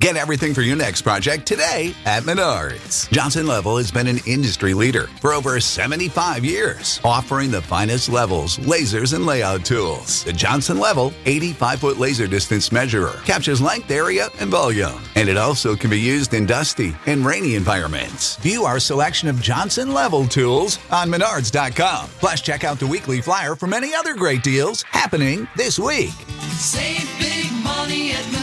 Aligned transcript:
Get 0.00 0.16
everything 0.16 0.52
for 0.52 0.60
your 0.60 0.76
next 0.76 1.02
project 1.02 1.46
today 1.46 1.94
at 2.04 2.24
Menards. 2.24 3.08
Johnson 3.10 3.46
Level 3.46 3.78
has 3.78 3.90
been 3.92 4.08
an 4.08 4.18
industry 4.26 4.74
leader 4.74 5.06
for 5.20 5.32
over 5.32 5.58
75 5.60 6.44
years, 6.44 7.00
offering 7.04 7.50
the 7.50 7.62
finest 7.62 8.10
levels, 8.10 8.58
lasers, 8.58 9.14
and 9.14 9.24
layout 9.24 9.64
tools. 9.64 10.24
The 10.24 10.32
Johnson 10.32 10.78
Level 10.78 11.12
85 11.24 11.80
foot 11.80 11.98
laser 11.98 12.26
distance 12.26 12.70
measurer 12.72 13.20
captures 13.24 13.62
length, 13.62 13.90
area, 13.90 14.28
and 14.40 14.50
volume, 14.50 15.00
and 15.14 15.28
it 15.28 15.38
also 15.38 15.74
can 15.76 15.88
be 15.90 16.00
used 16.00 16.34
in 16.34 16.44
dusty 16.44 16.94
and 17.06 17.24
rainy 17.24 17.54
environments. 17.54 18.36
View 18.38 18.64
our 18.64 18.80
selection 18.80 19.28
of 19.28 19.40
Johnson 19.40 19.94
Level 19.94 20.26
tools 20.26 20.80
on 20.90 21.08
Menards.com. 21.08 22.08
Plus, 22.18 22.42
check 22.42 22.62
out 22.64 22.78
the 22.80 22.86
weekly 22.86 23.22
flyer 23.22 23.54
for 23.54 23.68
many 23.68 23.94
other 23.94 24.12
great 24.14 24.42
deals 24.42 24.82
happening 24.82 25.48
this 25.56 25.78
week. 25.78 26.10
Save 26.58 27.08
big 27.18 27.50
money 27.62 28.10
at 28.12 28.33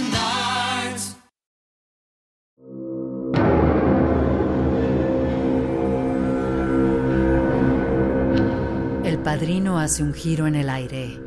padrino 9.31 9.79
hace 9.79 10.03
un 10.03 10.13
giro 10.13 10.45
en 10.45 10.55
el 10.55 10.69
aire. 10.69 11.17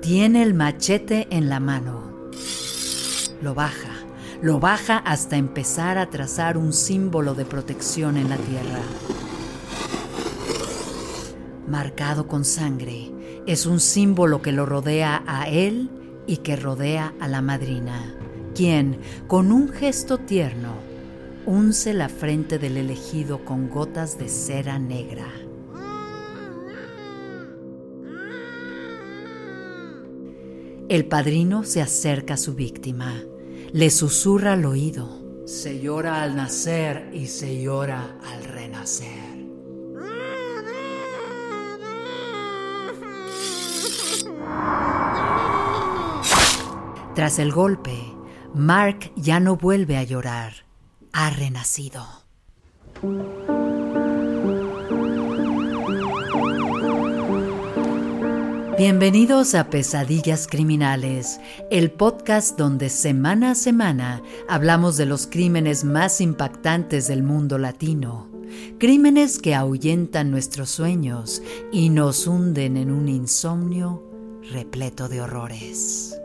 Tiene 0.00 0.44
el 0.44 0.54
machete 0.54 1.26
en 1.32 1.48
la 1.48 1.58
mano. 1.58 2.30
Lo 3.42 3.52
baja, 3.52 3.96
lo 4.40 4.60
baja 4.60 4.98
hasta 4.98 5.36
empezar 5.36 5.98
a 5.98 6.08
trazar 6.08 6.56
un 6.56 6.72
símbolo 6.72 7.34
de 7.34 7.44
protección 7.44 8.16
en 8.16 8.28
la 8.28 8.36
tierra. 8.36 8.78
Marcado 11.66 12.28
con 12.28 12.44
sangre, 12.44 13.10
es 13.44 13.66
un 13.66 13.80
símbolo 13.80 14.40
que 14.40 14.52
lo 14.52 14.64
rodea 14.64 15.24
a 15.26 15.48
él 15.48 15.90
y 16.28 16.36
que 16.36 16.54
rodea 16.54 17.12
a 17.18 17.26
la 17.26 17.42
madrina, 17.42 18.14
quien, 18.54 19.00
con 19.26 19.50
un 19.50 19.68
gesto 19.68 20.18
tierno, 20.18 20.74
unce 21.44 21.92
la 21.92 22.08
frente 22.08 22.60
del 22.60 22.76
elegido 22.76 23.44
con 23.44 23.68
gotas 23.68 24.16
de 24.16 24.28
cera 24.28 24.78
negra. 24.78 25.26
El 30.88 31.04
padrino 31.04 31.64
se 31.64 31.82
acerca 31.82 32.34
a 32.34 32.36
su 32.38 32.54
víctima, 32.54 33.22
le 33.72 33.90
susurra 33.90 34.54
al 34.54 34.64
oído. 34.64 35.44
Se 35.46 35.80
llora 35.80 36.22
al 36.22 36.34
nacer 36.34 37.10
y 37.12 37.26
se 37.26 37.60
llora 37.60 38.18
al 38.24 38.44
renacer. 38.44 39.28
Tras 47.14 47.38
el 47.38 47.52
golpe, 47.52 47.92
Mark 48.54 49.12
ya 49.14 49.40
no 49.40 49.56
vuelve 49.56 49.98
a 49.98 50.04
llorar, 50.04 50.64
ha 51.12 51.28
renacido. 51.28 52.06
Bienvenidos 58.78 59.56
a 59.56 59.70
Pesadillas 59.70 60.46
Criminales, 60.46 61.40
el 61.68 61.90
podcast 61.90 62.56
donde 62.56 62.90
semana 62.90 63.50
a 63.50 63.54
semana 63.56 64.22
hablamos 64.48 64.96
de 64.96 65.04
los 65.04 65.26
crímenes 65.26 65.82
más 65.82 66.20
impactantes 66.20 67.08
del 67.08 67.24
mundo 67.24 67.58
latino. 67.58 68.30
Crímenes 68.78 69.40
que 69.40 69.56
ahuyentan 69.56 70.30
nuestros 70.30 70.70
sueños 70.70 71.42
y 71.72 71.90
nos 71.90 72.28
hunden 72.28 72.76
en 72.76 72.92
un 72.92 73.08
insomnio 73.08 74.08
repleto 74.52 75.08
de 75.08 75.22
horrores. 75.22 76.16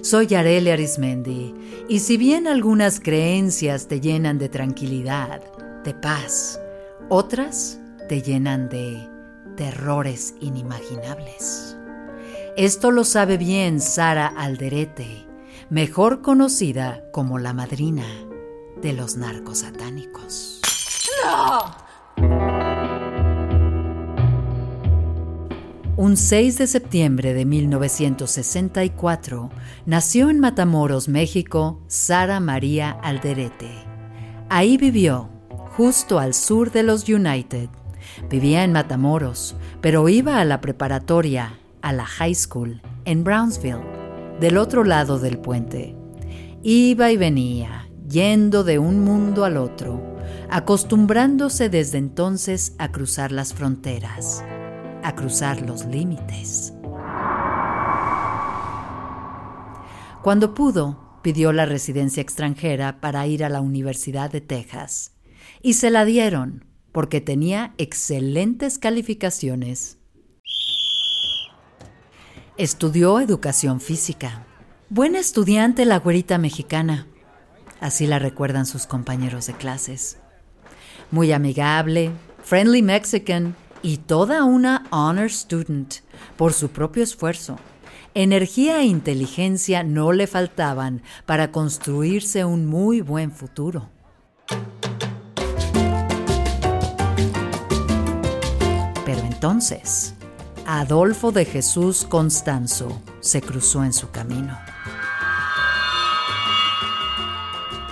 Soy 0.00 0.34
Arele 0.34 0.72
Arismendi 0.72 1.54
y 1.90 1.98
si 1.98 2.16
bien 2.16 2.46
algunas 2.46 3.00
creencias 3.00 3.86
te 3.86 4.00
llenan 4.00 4.38
de 4.38 4.48
tranquilidad, 4.48 5.42
de 5.84 5.92
paz, 5.92 6.58
otras 7.10 7.78
te 8.08 8.22
llenan 8.22 8.70
de 8.70 9.06
terrores 9.56 10.34
inimaginables. 10.40 11.77
Esto 12.58 12.90
lo 12.90 13.04
sabe 13.04 13.38
bien 13.38 13.80
Sara 13.80 14.26
Alderete, 14.26 15.24
mejor 15.70 16.22
conocida 16.22 17.04
como 17.12 17.38
la 17.38 17.52
madrina 17.52 18.02
de 18.82 18.94
los 18.94 19.16
narcos 19.16 19.58
satánicos. 19.58 20.60
Un 25.96 26.16
6 26.16 26.58
de 26.58 26.66
septiembre 26.66 27.32
de 27.32 27.44
1964 27.44 29.50
nació 29.86 30.28
en 30.28 30.40
Matamoros, 30.40 31.08
México, 31.08 31.80
Sara 31.86 32.40
María 32.40 32.90
Alderete. 32.90 33.70
Ahí 34.48 34.78
vivió, 34.78 35.28
justo 35.76 36.18
al 36.18 36.34
sur 36.34 36.72
de 36.72 36.82
los 36.82 37.08
United. 37.08 37.68
Vivía 38.28 38.64
en 38.64 38.72
Matamoros, 38.72 39.54
pero 39.80 40.08
iba 40.08 40.40
a 40.40 40.44
la 40.44 40.60
preparatoria, 40.60 41.57
a 41.82 41.92
la 41.92 42.04
high 42.04 42.34
school, 42.34 42.80
en 43.04 43.24
Brownsville, 43.24 43.84
del 44.40 44.56
otro 44.56 44.84
lado 44.84 45.18
del 45.18 45.38
puente. 45.38 45.96
Iba 46.62 47.10
y 47.10 47.16
venía, 47.16 47.88
yendo 48.08 48.64
de 48.64 48.78
un 48.78 49.04
mundo 49.04 49.44
al 49.44 49.56
otro, 49.56 50.16
acostumbrándose 50.50 51.68
desde 51.68 51.98
entonces 51.98 52.74
a 52.78 52.90
cruzar 52.90 53.32
las 53.32 53.54
fronteras, 53.54 54.44
a 55.02 55.14
cruzar 55.14 55.62
los 55.62 55.84
límites. 55.86 56.72
Cuando 60.22 60.54
pudo, 60.54 61.20
pidió 61.22 61.52
la 61.52 61.66
residencia 61.66 62.20
extranjera 62.20 63.00
para 63.00 63.26
ir 63.26 63.44
a 63.44 63.48
la 63.48 63.60
Universidad 63.60 64.30
de 64.30 64.40
Texas, 64.40 65.12
y 65.62 65.74
se 65.74 65.90
la 65.90 66.04
dieron 66.04 66.64
porque 66.92 67.20
tenía 67.20 67.74
excelentes 67.78 68.78
calificaciones. 68.78 69.97
Estudió 72.58 73.20
educación 73.20 73.80
física. 73.80 74.44
Buena 74.88 75.20
estudiante 75.20 75.84
la 75.84 76.00
güerita 76.00 76.38
mexicana. 76.38 77.06
Así 77.80 78.04
la 78.08 78.18
recuerdan 78.18 78.66
sus 78.66 78.84
compañeros 78.84 79.46
de 79.46 79.52
clases. 79.52 80.18
Muy 81.12 81.30
amigable, 81.30 82.10
friendly 82.42 82.82
Mexican 82.82 83.54
y 83.80 83.98
toda 83.98 84.42
una 84.42 84.88
honor 84.90 85.30
student 85.30 85.98
por 86.36 86.52
su 86.52 86.70
propio 86.70 87.04
esfuerzo. 87.04 87.60
Energía 88.14 88.80
e 88.80 88.86
inteligencia 88.86 89.84
no 89.84 90.10
le 90.10 90.26
faltaban 90.26 91.02
para 91.26 91.52
construirse 91.52 92.44
un 92.44 92.66
muy 92.66 93.02
buen 93.02 93.30
futuro. 93.30 93.88
Pero 99.04 99.20
entonces, 99.20 100.16
Adolfo 100.70 101.32
de 101.32 101.46
Jesús 101.46 102.04
Constanzo 102.06 103.00
se 103.20 103.40
cruzó 103.40 103.84
en 103.84 103.94
su 103.94 104.10
camino. 104.10 104.58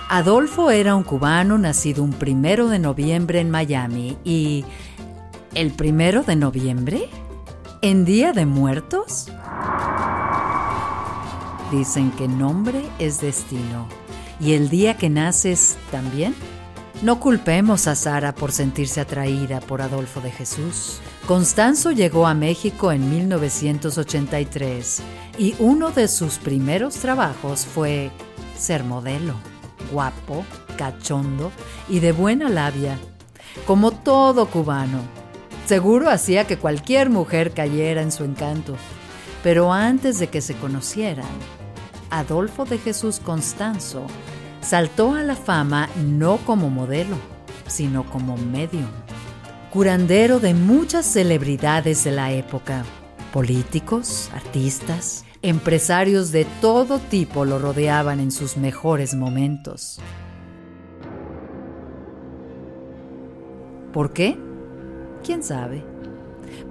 Adolfo 0.09 0.69
era 0.69 0.95
un 0.95 1.01
cubano 1.01 1.57
nacido 1.57 2.03
un 2.03 2.13
primero 2.13 2.67
de 2.67 2.77
noviembre 2.77 3.39
en 3.39 3.49
Miami 3.49 4.19
y... 4.23 4.63
¿El 5.55 5.71
primero 5.71 6.21
de 6.21 6.35
noviembre? 6.35 7.09
¿En 7.81 8.05
Día 8.05 8.31
de 8.31 8.45
Muertos? 8.45 9.27
Dicen 11.71 12.11
que 12.11 12.27
nombre 12.27 12.83
es 12.99 13.19
destino 13.19 13.87
y 14.39 14.53
el 14.53 14.69
día 14.69 14.97
que 14.97 15.09
naces 15.09 15.77
también. 15.89 16.35
No 17.03 17.19
culpemos 17.19 17.85
a 17.87 17.93
Sara 17.93 18.33
por 18.33 18.51
sentirse 18.51 18.99
atraída 18.99 19.59
por 19.59 19.83
Adolfo 19.83 20.19
de 20.19 20.31
Jesús. 20.31 20.99
Constanzo 21.27 21.91
llegó 21.91 22.25
a 22.25 22.33
México 22.33 22.91
en 22.91 23.07
1983 23.07 25.03
y 25.37 25.55
uno 25.59 25.91
de 25.91 26.07
sus 26.07 26.39
primeros 26.39 26.95
trabajos 26.95 27.67
fue 27.67 28.09
ser 28.57 28.83
modelo, 28.83 29.35
guapo, 29.91 30.43
cachondo 30.75 31.51
y 31.87 31.99
de 31.99 32.13
buena 32.13 32.49
labia, 32.49 32.97
como 33.67 33.91
todo 33.91 34.47
cubano. 34.47 35.01
Seguro 35.67 36.09
hacía 36.09 36.47
que 36.47 36.57
cualquier 36.57 37.11
mujer 37.11 37.51
cayera 37.51 38.01
en 38.01 38.11
su 38.11 38.23
encanto, 38.23 38.75
pero 39.43 39.71
antes 39.71 40.17
de 40.17 40.29
que 40.29 40.41
se 40.41 40.55
conocieran, 40.55 41.27
Adolfo 42.09 42.65
de 42.65 42.79
Jesús 42.79 43.19
Constanzo 43.19 44.07
saltó 44.67 45.13
a 45.13 45.23
la 45.23 45.37
fama 45.37 45.87
no 45.95 46.39
como 46.45 46.69
modelo, 46.69 47.15
sino 47.67 48.03
como 48.03 48.35
medium, 48.35 48.89
curandero 49.71 50.41
de 50.41 50.53
muchas 50.53 51.05
celebridades 51.05 52.03
de 52.03 52.11
la 52.11 52.33
época. 52.33 52.83
Políticos, 53.31 54.29
artistas, 54.33 55.23
empresarios 55.41 56.33
de 56.33 56.45
todo 56.59 56.99
tipo 56.99 57.45
lo 57.45 57.59
rodeaban 57.59 58.19
en 58.19 58.29
sus 58.29 58.57
mejores 58.57 59.15
momentos. 59.15 60.01
¿Por 63.93 64.11
qué? 64.11 64.37
¿Quién 65.23 65.43
sabe? 65.43 65.85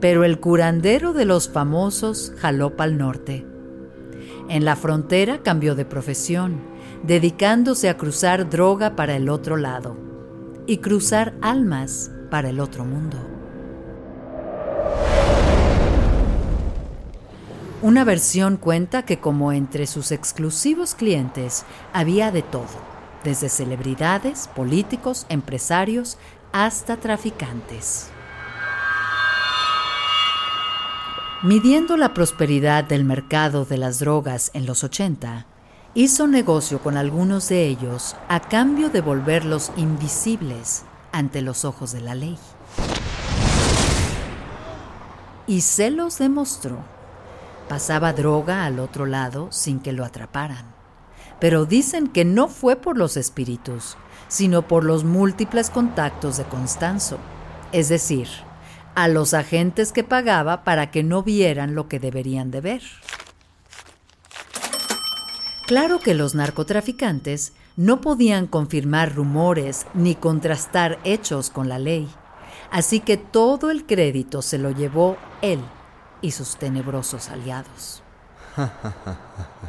Pero 0.00 0.24
el 0.24 0.38
curandero 0.38 1.14
de 1.14 1.24
los 1.24 1.48
famosos 1.48 2.34
jaló 2.36 2.76
pa'l 2.76 2.98
norte. 2.98 3.46
En 4.50 4.66
la 4.66 4.76
frontera 4.76 5.42
cambió 5.42 5.74
de 5.74 5.86
profesión, 5.86 6.75
dedicándose 7.02 7.88
a 7.88 7.96
cruzar 7.96 8.48
droga 8.48 8.96
para 8.96 9.16
el 9.16 9.28
otro 9.28 9.56
lado 9.56 9.96
y 10.66 10.78
cruzar 10.78 11.34
almas 11.40 12.10
para 12.30 12.50
el 12.50 12.60
otro 12.60 12.84
mundo. 12.84 13.18
Una 17.82 18.04
versión 18.04 18.56
cuenta 18.56 19.04
que 19.04 19.20
como 19.20 19.52
entre 19.52 19.86
sus 19.86 20.10
exclusivos 20.10 20.94
clientes 20.94 21.64
había 21.92 22.32
de 22.32 22.42
todo, 22.42 22.66
desde 23.22 23.48
celebridades, 23.48 24.48
políticos, 24.48 25.26
empresarios, 25.28 26.18
hasta 26.52 26.96
traficantes. 26.96 28.08
Midiendo 31.42 31.96
la 31.96 32.14
prosperidad 32.14 32.82
del 32.82 33.04
mercado 33.04 33.64
de 33.66 33.76
las 33.76 33.98
drogas 33.98 34.50
en 34.54 34.64
los 34.64 34.82
80, 34.82 35.46
hizo 35.96 36.26
negocio 36.26 36.80
con 36.80 36.98
algunos 36.98 37.48
de 37.48 37.66
ellos 37.66 38.16
a 38.28 38.40
cambio 38.40 38.90
de 38.90 39.00
volverlos 39.00 39.72
invisibles 39.78 40.84
ante 41.10 41.40
los 41.40 41.64
ojos 41.64 41.90
de 41.92 42.02
la 42.02 42.14
ley. 42.14 42.36
Y 45.46 45.62
se 45.62 45.90
los 45.90 46.18
demostró. 46.18 46.80
Pasaba 47.70 48.12
droga 48.12 48.66
al 48.66 48.78
otro 48.78 49.06
lado 49.06 49.48
sin 49.50 49.80
que 49.80 49.94
lo 49.94 50.04
atraparan. 50.04 50.66
Pero 51.40 51.64
dicen 51.64 52.08
que 52.08 52.26
no 52.26 52.48
fue 52.48 52.76
por 52.76 52.98
los 52.98 53.16
espíritus, 53.16 53.96
sino 54.28 54.68
por 54.68 54.84
los 54.84 55.02
múltiples 55.02 55.70
contactos 55.70 56.36
de 56.36 56.44
Constanzo, 56.44 57.16
es 57.72 57.88
decir, 57.88 58.28
a 58.94 59.08
los 59.08 59.32
agentes 59.32 59.92
que 59.92 60.04
pagaba 60.04 60.62
para 60.62 60.90
que 60.90 61.02
no 61.02 61.22
vieran 61.22 61.74
lo 61.74 61.88
que 61.88 61.98
deberían 61.98 62.50
de 62.50 62.60
ver. 62.60 62.82
Claro 65.66 65.98
que 65.98 66.14
los 66.14 66.36
narcotraficantes 66.36 67.52
no 67.76 68.00
podían 68.00 68.46
confirmar 68.46 69.14
rumores 69.14 69.86
ni 69.94 70.14
contrastar 70.14 70.98
hechos 71.02 71.50
con 71.50 71.68
la 71.68 71.80
ley, 71.80 72.08
así 72.70 73.00
que 73.00 73.16
todo 73.16 73.72
el 73.72 73.84
crédito 73.84 74.42
se 74.42 74.58
lo 74.58 74.70
llevó 74.70 75.16
él 75.42 75.58
y 76.22 76.30
sus 76.30 76.56
tenebrosos 76.56 77.28
aliados. 77.28 78.02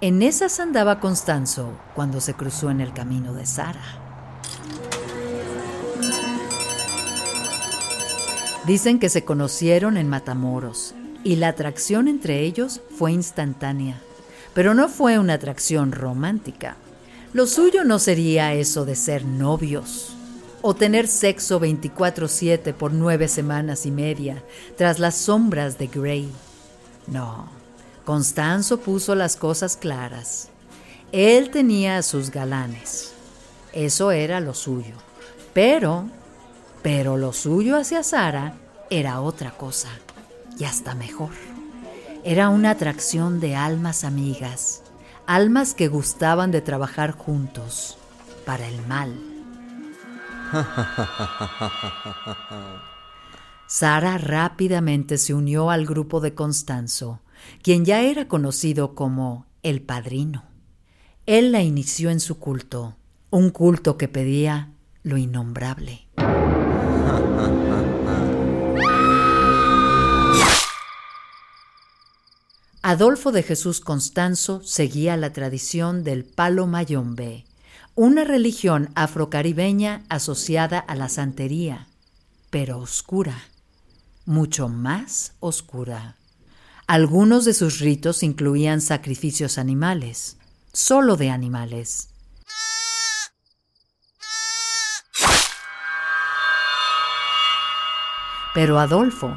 En 0.00 0.22
esas 0.22 0.60
andaba 0.60 1.00
Constanzo 1.00 1.72
cuando 1.96 2.20
se 2.20 2.34
cruzó 2.34 2.70
en 2.70 2.80
el 2.80 2.92
camino 2.92 3.34
de 3.34 3.44
Sara. 3.46 3.82
Dicen 8.64 9.00
que 9.00 9.08
se 9.08 9.24
conocieron 9.24 9.96
en 9.96 10.08
Matamoros 10.08 10.94
y 11.24 11.34
la 11.34 11.48
atracción 11.48 12.06
entre 12.06 12.42
ellos 12.42 12.80
fue 12.96 13.10
instantánea, 13.10 14.00
pero 14.58 14.74
no 14.74 14.88
fue 14.88 15.20
una 15.20 15.34
atracción 15.34 15.92
romántica. 15.92 16.74
Lo 17.32 17.46
suyo 17.46 17.84
no 17.84 18.00
sería 18.00 18.54
eso 18.54 18.84
de 18.84 18.96
ser 18.96 19.24
novios 19.24 20.16
o 20.62 20.74
tener 20.74 21.06
sexo 21.06 21.60
24/7 21.60 22.74
por 22.74 22.92
nueve 22.92 23.28
semanas 23.28 23.86
y 23.86 23.92
media 23.92 24.42
tras 24.76 24.98
las 24.98 25.14
sombras 25.14 25.78
de 25.78 25.86
Grey. 25.86 26.28
No, 27.06 27.48
Constanzo 28.04 28.80
puso 28.80 29.14
las 29.14 29.36
cosas 29.36 29.76
claras. 29.76 30.48
Él 31.12 31.50
tenía 31.50 31.98
a 31.98 32.02
sus 32.02 32.30
galanes. 32.30 33.12
Eso 33.72 34.10
era 34.10 34.40
lo 34.40 34.54
suyo. 34.54 34.96
Pero, 35.52 36.08
pero 36.82 37.16
lo 37.16 37.32
suyo 37.32 37.76
hacia 37.76 38.02
Sara 38.02 38.54
era 38.90 39.20
otra 39.20 39.52
cosa, 39.52 39.90
y 40.58 40.64
hasta 40.64 40.96
mejor. 40.96 41.47
Era 42.24 42.48
una 42.48 42.70
atracción 42.70 43.40
de 43.40 43.54
almas 43.56 44.04
amigas, 44.04 44.82
almas 45.26 45.74
que 45.74 45.88
gustaban 45.88 46.50
de 46.50 46.60
trabajar 46.60 47.12
juntos, 47.12 47.96
para 48.44 48.66
el 48.66 48.86
mal. 48.86 49.14
Sara 53.66 54.18
rápidamente 54.18 55.18
se 55.18 55.34
unió 55.34 55.70
al 55.70 55.86
grupo 55.86 56.20
de 56.20 56.34
Constanzo 56.34 57.20
quien 57.62 57.84
ya 57.84 58.02
era 58.02 58.26
conocido 58.28 58.94
como 58.94 59.46
el 59.62 59.82
Padrino. 59.82 60.44
Él 61.26 61.52
la 61.52 61.62
inició 61.62 62.10
en 62.10 62.20
su 62.20 62.38
culto, 62.38 62.96
un 63.30 63.50
culto 63.50 63.96
que 63.96 64.08
pedía 64.08 64.70
lo 65.02 65.18
innombrable. 65.18 66.07
Adolfo 72.88 73.32
de 73.32 73.42
Jesús 73.42 73.80
Constanzo 73.80 74.62
seguía 74.64 75.18
la 75.18 75.34
tradición 75.34 76.04
del 76.04 76.24
palo 76.24 76.66
mayombe, 76.66 77.44
una 77.94 78.24
religión 78.24 78.88
afrocaribeña 78.94 80.04
asociada 80.08 80.78
a 80.78 80.94
la 80.94 81.10
santería, 81.10 81.86
pero 82.48 82.78
oscura, 82.78 83.36
mucho 84.24 84.70
más 84.70 85.34
oscura. 85.38 86.16
Algunos 86.86 87.44
de 87.44 87.52
sus 87.52 87.80
ritos 87.80 88.22
incluían 88.22 88.80
sacrificios 88.80 89.58
animales, 89.58 90.38
solo 90.72 91.16
de 91.16 91.28
animales. 91.28 92.08
Pero 98.54 98.78
Adolfo, 98.78 99.36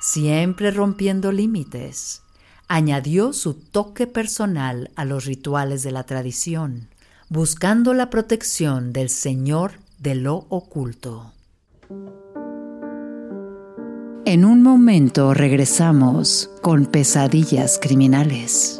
siempre 0.00 0.72
rompiendo 0.72 1.30
límites, 1.30 2.22
añadió 2.70 3.32
su 3.32 3.54
toque 3.54 4.06
personal 4.06 4.92
a 4.94 5.04
los 5.04 5.24
rituales 5.24 5.82
de 5.82 5.90
la 5.90 6.04
tradición, 6.04 6.86
buscando 7.28 7.94
la 7.94 8.10
protección 8.10 8.92
del 8.92 9.08
Señor 9.08 9.72
de 9.98 10.14
lo 10.14 10.46
oculto. 10.50 11.32
En 14.24 14.44
un 14.44 14.62
momento 14.62 15.34
regresamos 15.34 16.48
con 16.62 16.86
pesadillas 16.86 17.80
criminales. 17.82 18.79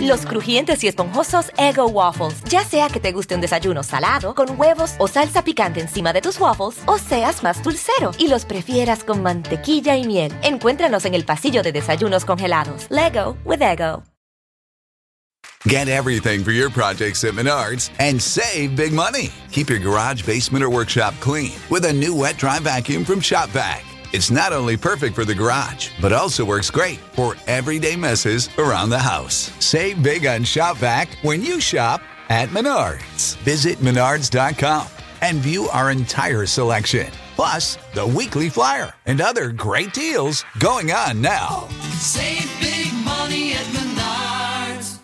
Los 0.00 0.26
crujientes 0.26 0.82
y 0.84 0.88
esponjosos 0.88 1.52
Ego 1.56 1.86
Waffles. 1.86 2.42
Ya 2.44 2.64
sea 2.64 2.88
que 2.88 3.00
te 3.00 3.12
guste 3.12 3.34
un 3.34 3.40
desayuno 3.40 3.82
salado, 3.82 4.34
con 4.34 4.58
huevos 4.58 4.94
o 4.98 5.08
salsa 5.08 5.42
picante 5.42 5.80
encima 5.80 6.12
de 6.12 6.20
tus 6.20 6.38
waffles, 6.40 6.78
o 6.86 6.98
seas 6.98 7.42
más 7.42 7.62
dulcero 7.62 8.12
y 8.18 8.28
los 8.28 8.44
prefieras 8.44 9.04
con 9.04 9.22
mantequilla 9.22 9.96
y 9.96 10.06
miel. 10.06 10.32
Encuéntranos 10.42 11.04
en 11.04 11.14
el 11.14 11.24
pasillo 11.24 11.62
de 11.62 11.72
desayunos 11.72 12.24
congelados. 12.24 12.86
Lego 12.90 13.36
with 13.44 13.62
Ego. 13.62 14.02
Get 15.66 15.88
everything 15.88 16.44
for 16.44 16.52
your 16.52 16.70
projects 16.70 17.24
at 17.24 17.34
Menards 17.34 17.90
and 17.98 18.22
save 18.22 18.76
big 18.76 18.92
money. 18.92 19.30
Keep 19.50 19.70
your 19.70 19.80
garage, 19.80 20.24
basement, 20.24 20.64
or 20.64 20.70
workshop 20.70 21.14
clean 21.20 21.52
with 21.68 21.84
a 21.84 21.92
new 21.92 22.14
wet 22.14 22.38
dry 22.38 22.58
vacuum 22.60 23.04
from 23.04 23.20
Shop 23.20 23.50
Vac. 23.50 23.87
It's 24.14 24.30
not 24.30 24.54
only 24.54 24.78
perfect 24.78 25.14
for 25.14 25.26
the 25.26 25.34
garage, 25.34 25.90
but 26.00 26.14
also 26.14 26.42
works 26.42 26.70
great 26.70 26.98
for 27.12 27.34
everyday 27.46 27.94
messes 27.94 28.48
around 28.56 28.88
the 28.88 28.98
house. 28.98 29.52
Save 29.62 30.02
big 30.02 30.24
on 30.24 30.44
Shop 30.44 30.78
Vac 30.78 31.08
when 31.20 31.42
you 31.42 31.60
shop 31.60 32.00
at 32.30 32.48
Menards. 32.48 33.36
Visit 33.44 33.76
menards.com 33.78 34.86
and 35.20 35.38
view 35.38 35.68
our 35.68 35.90
entire 35.90 36.46
selection. 36.46 37.06
Plus, 37.36 37.76
the 37.92 38.06
weekly 38.06 38.48
flyer 38.48 38.94
and 39.04 39.20
other 39.20 39.52
great 39.52 39.92
deals 39.92 40.42
going 40.58 40.90
on 40.90 41.20
now. 41.20 41.68
Save 41.98 42.48
big 42.60 42.90
money 43.04 43.52
at 43.52 43.66
Menards. 43.66 45.00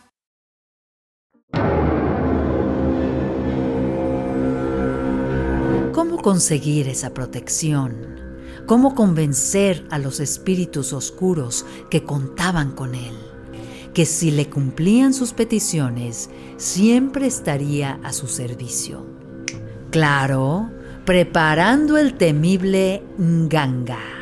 ¿Cómo 5.92 6.22
conseguir 6.22 6.88
esa 6.88 7.12
protección? 7.12 8.23
¿Cómo 8.66 8.94
convencer 8.94 9.86
a 9.90 9.98
los 9.98 10.20
espíritus 10.20 10.92
oscuros 10.92 11.66
que 11.90 12.04
contaban 12.04 12.72
con 12.72 12.94
él? 12.94 13.14
que 13.94 14.04
si 14.04 14.32
le 14.32 14.50
cumplían 14.50 15.14
sus 15.14 15.32
peticiones, 15.32 16.28
siempre 16.56 17.26
estaría 17.26 18.00
a 18.02 18.12
su 18.12 18.26
servicio. 18.26 19.06
Claro, 19.90 20.68
preparando 21.04 21.96
el 21.96 22.14
temible 22.14 23.04
Nganga. 23.18 24.13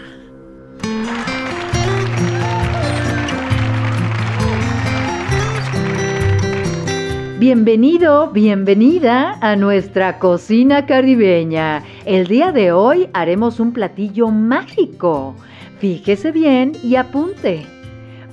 Bienvenido, 7.42 8.30
bienvenida 8.30 9.36
a 9.40 9.56
nuestra 9.56 10.20
cocina 10.20 10.86
caribeña. 10.86 11.82
El 12.04 12.28
día 12.28 12.52
de 12.52 12.70
hoy 12.70 13.08
haremos 13.14 13.58
un 13.58 13.72
platillo 13.72 14.28
mágico. 14.28 15.34
Fíjese 15.80 16.30
bien 16.30 16.70
y 16.84 16.94
apunte. 16.94 17.66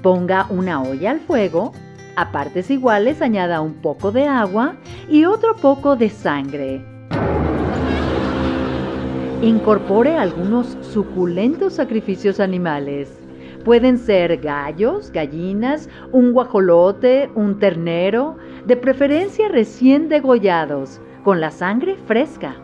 Ponga 0.04 0.46
una 0.52 0.84
olla 0.84 1.10
al 1.10 1.22
fuego, 1.22 1.74
a 2.18 2.32
partes 2.32 2.70
iguales 2.70 3.24
añada 3.24 3.62
un 3.62 3.82
poco 3.82 4.12
de 4.12 4.28
agua 4.28 4.76
y 5.10 5.26
otro 5.26 5.56
poco 5.56 5.96
de 5.96 6.10
sangre. 6.12 6.86
Incorpore 9.42 10.18
algunos 10.18 10.78
suculentos 10.82 11.74
sacrificios 11.74 12.40
animales. 12.40 13.19
Pueden 13.70 14.00
ser 14.00 14.38
gallos, 14.38 15.12
gallinas, 15.12 15.90
un 16.12 16.34
guajolote, 16.34 17.30
un 17.36 17.60
ternero, 17.60 18.36
de 18.66 18.76
preferencia 18.76 19.48
recién 19.48 20.10
degollados, 20.10 21.00
con 21.24 21.40
la 21.40 21.52
sangre 21.52 21.96
fresca. 22.08 22.56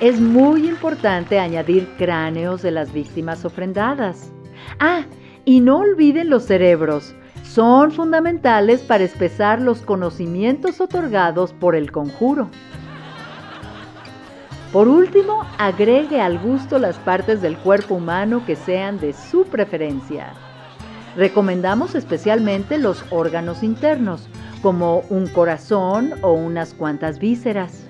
Es 0.00 0.20
muy 0.20 0.68
importante 0.68 1.38
añadir 1.38 1.88
cráneos 1.96 2.62
de 2.62 2.72
las 2.72 2.92
víctimas 2.92 3.44
ofrendadas. 3.44 4.32
Ah, 4.80 5.04
y 5.44 5.60
no 5.60 5.78
olviden 5.78 6.28
los 6.28 6.42
cerebros. 6.42 7.14
Son 7.44 7.92
fundamentales 7.92 8.80
para 8.82 9.04
espesar 9.04 9.62
los 9.62 9.80
conocimientos 9.82 10.80
otorgados 10.80 11.52
por 11.52 11.76
el 11.76 11.92
conjuro. 11.92 12.48
Por 14.72 14.88
último, 14.88 15.44
agregue 15.58 16.18
al 16.20 16.38
gusto 16.38 16.78
las 16.78 16.96
partes 16.96 17.42
del 17.42 17.58
cuerpo 17.58 17.96
humano 17.96 18.42
que 18.46 18.56
sean 18.56 18.98
de 18.98 19.12
su 19.12 19.44
preferencia. 19.44 20.32
Recomendamos 21.14 21.94
especialmente 21.94 22.78
los 22.78 23.04
órganos 23.10 23.62
internos, 23.62 24.30
como 24.62 25.00
un 25.10 25.26
corazón 25.26 26.14
o 26.22 26.32
unas 26.32 26.72
cuantas 26.72 27.18
vísceras. 27.18 27.84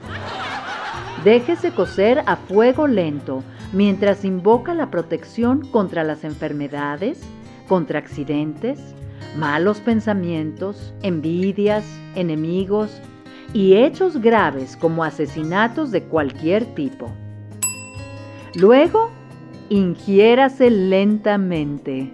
Déjese 1.23 1.71
cocer 1.71 2.25
a 2.27 2.35
fuego 2.35 2.89
lento 2.89 3.45
mientras 3.73 4.25
invoca 4.25 4.75
la 4.75 4.91
protección 4.91 5.65
contra 5.71 6.03
las 6.03 6.25
enfermedades, 6.25 7.21
contra 7.69 8.01
accidentes, 8.01 8.81
malos 9.37 9.79
pensamientos, 9.79 10.93
envidias, 11.03 11.85
enemigos, 12.17 13.01
y 13.53 13.77
hechos 13.77 14.21
graves 14.21 14.77
como 14.77 15.05
asesinatos 15.05 15.91
de 15.91 16.03
cualquier 16.05 16.65
tipo. 16.75 17.11
Luego, 18.55 19.11
ingiérase 19.69 20.71
lentamente 20.71 22.13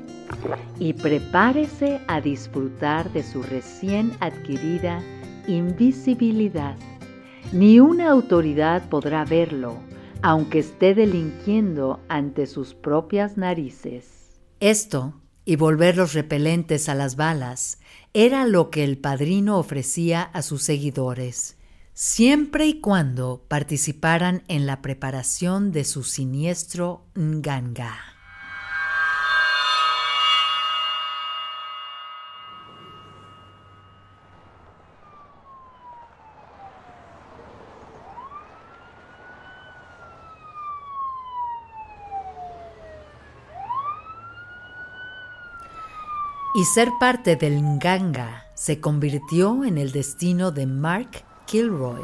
y 0.79 0.93
prepárese 0.93 2.01
a 2.07 2.21
disfrutar 2.21 3.13
de 3.13 3.23
su 3.23 3.43
recién 3.43 4.13
adquirida 4.21 5.03
invisibilidad. 5.47 6.77
Ni 7.53 7.81
una 7.81 8.11
autoridad 8.11 8.89
podrá 8.89 9.25
verlo, 9.25 9.77
aunque 10.23 10.59
esté 10.59 10.95
delinquiendo 10.95 12.01
ante 12.09 12.47
sus 12.47 12.75
propias 12.75 13.37
narices. 13.37 14.39
Esto, 14.61 15.15
y 15.45 15.57
volver 15.57 15.97
los 15.97 16.13
repelentes 16.13 16.89
a 16.91 16.95
las 16.95 17.17
balas, 17.17 17.81
era 18.15 18.47
lo 18.47 18.71
que 18.71 18.85
el 18.85 18.99
padrino 18.99 19.59
ofrecía 19.59 20.23
a 20.23 20.43
sus 20.43 20.63
seguidores, 20.63 21.57
siempre 21.95 22.67
y 22.67 22.81
cuando 22.81 23.45
participaran 23.49 24.43
en 24.49 24.67
la 24.67 24.83
preparación 24.83 25.73
de 25.73 25.85
su 25.85 26.05
siniestro 26.05 27.07
Nganga. 27.17 28.18
Y 46.59 46.65
ser 46.65 46.91
parte 46.99 47.37
del 47.37 47.63
Nganga 47.63 48.47
se 48.55 48.81
convirtió 48.81 49.65
en 49.65 49.79
el 49.79 49.93
destino 49.93 50.51
de 50.51 50.67
Mark 50.67 51.23
Kilroy, 51.47 52.03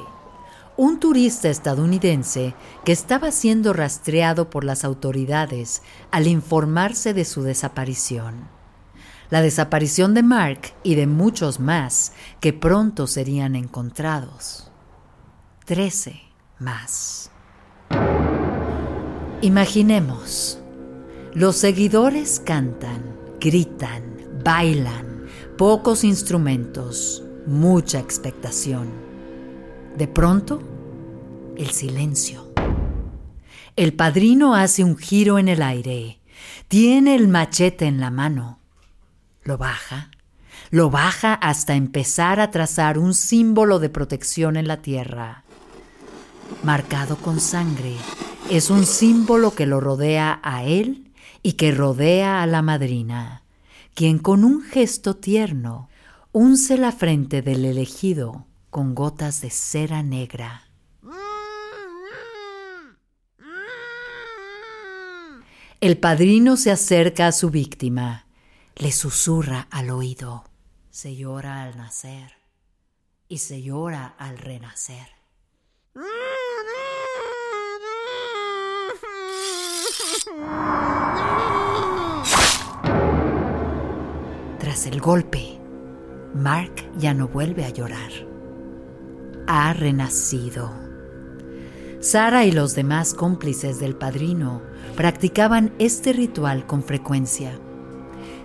un 0.76 1.00
turista 1.00 1.48
estadounidense 1.48 2.54
que 2.84 2.92
estaba 2.92 3.32
siendo 3.32 3.72
rastreado 3.72 4.50
por 4.50 4.62
las 4.62 4.84
autoridades 4.84 5.82
al 6.12 6.28
informarse 6.28 7.14
de 7.14 7.24
su 7.24 7.42
desaparición. 7.42 8.46
La 9.28 9.42
desaparición 9.42 10.14
de 10.14 10.22
Mark 10.22 10.72
y 10.84 10.94
de 10.94 11.08
muchos 11.08 11.58
más 11.58 12.12
que 12.38 12.52
pronto 12.52 13.08
serían 13.08 13.56
encontrados. 13.56 14.70
Trece 15.64 16.20
más. 16.60 17.28
Imaginemos, 19.40 20.60
los 21.32 21.56
seguidores 21.56 22.38
cantan, 22.38 23.02
gritan, 23.40 24.13
bailan, 24.44 25.24
pocos 25.56 26.04
instrumentos, 26.04 27.24
mucha 27.46 27.98
expectación. 27.98 28.90
De 29.96 30.06
pronto, 30.06 30.60
el 31.56 31.70
silencio. 31.70 32.52
El 33.74 33.94
padrino 33.94 34.54
hace 34.54 34.84
un 34.84 34.98
giro 34.98 35.38
en 35.38 35.48
el 35.48 35.62
aire, 35.62 36.20
tiene 36.68 37.14
el 37.14 37.26
machete 37.26 37.86
en 37.86 38.00
la 38.00 38.10
mano, 38.10 38.60
lo 39.42 39.56
baja, 39.56 40.10
lo 40.70 40.90
baja 40.90 41.34
hasta 41.34 41.74
empezar 41.74 42.38
a 42.38 42.50
trazar 42.50 42.98
un 42.98 43.14
símbolo 43.14 43.78
de 43.78 43.88
protección 43.88 44.56
en 44.56 44.68
la 44.68 44.82
tierra. 44.82 45.44
Marcado 46.62 47.16
con 47.16 47.40
sangre, 47.40 47.96
es 48.50 48.68
un 48.68 48.84
símbolo 48.84 49.54
que 49.54 49.66
lo 49.66 49.80
rodea 49.80 50.38
a 50.42 50.64
él 50.64 51.12
y 51.42 51.54
que 51.54 51.72
rodea 51.72 52.42
a 52.42 52.46
la 52.46 52.60
madrina 52.60 53.43
quien 53.94 54.18
con 54.18 54.44
un 54.44 54.62
gesto 54.62 55.16
tierno 55.16 55.88
unce 56.32 56.76
la 56.76 56.92
frente 56.92 57.40
del 57.42 57.64
elegido 57.64 58.46
con 58.70 58.94
gotas 58.94 59.40
de 59.40 59.50
cera 59.50 60.02
negra. 60.02 60.64
El 65.80 65.98
padrino 65.98 66.56
se 66.56 66.72
acerca 66.72 67.28
a 67.28 67.32
su 67.32 67.50
víctima, 67.50 68.26
le 68.76 68.90
susurra 68.90 69.68
al 69.70 69.90
oído, 69.90 70.44
se 70.90 71.14
llora 71.14 71.62
al 71.62 71.76
nacer 71.76 72.32
y 73.28 73.38
se 73.38 73.62
llora 73.62 74.14
al 74.18 74.38
renacer. 74.38 75.06
El 84.74 85.00
golpe, 85.00 85.60
Mark 86.34 86.72
ya 86.98 87.14
no 87.14 87.28
vuelve 87.28 87.64
a 87.64 87.70
llorar. 87.70 88.10
Ha 89.46 89.72
renacido. 89.72 90.72
Sara 92.00 92.44
y 92.44 92.50
los 92.50 92.74
demás 92.74 93.14
cómplices 93.14 93.78
del 93.78 93.94
padrino 93.94 94.62
practicaban 94.96 95.72
este 95.78 96.12
ritual 96.12 96.66
con 96.66 96.82
frecuencia. 96.82 97.52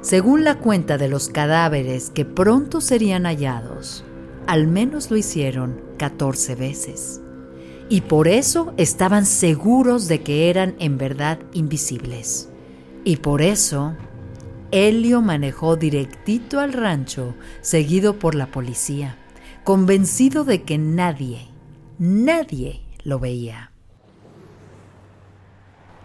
Según 0.01 0.43
la 0.43 0.59
cuenta 0.59 0.99
de 0.99 1.09
los 1.09 1.29
cadáveres 1.29 2.11
que 2.11 2.25
pronto 2.25 2.79
serían 2.79 3.23
hallados, 3.23 4.05
al 4.45 4.67
menos 4.67 5.09
lo 5.09 5.17
hicieron 5.17 5.81
14 5.97 6.53
veces. 6.53 7.21
Y 7.89 8.01
por 8.01 8.27
eso 8.27 8.71
estaban 8.77 9.25
seguros 9.25 10.07
de 10.07 10.21
que 10.21 10.51
eran 10.51 10.75
en 10.77 10.99
verdad 10.99 11.39
invisibles. 11.53 12.49
Y 13.03 13.17
por 13.17 13.41
eso 13.41 13.95
Helio 14.71 15.21
manejó 15.21 15.75
directito 15.75 16.59
al 16.59 16.73
rancho, 16.73 17.35
seguido 17.61 18.19
por 18.19 18.35
la 18.35 18.47
policía, 18.47 19.17
convencido 19.63 20.43
de 20.43 20.61
que 20.61 20.77
nadie, 20.77 21.47
nadie 21.97 22.81
lo 23.03 23.19
veía. 23.19 23.71